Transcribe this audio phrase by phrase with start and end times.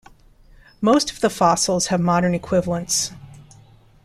[0.81, 3.11] Most of the fossils have modern equivalents.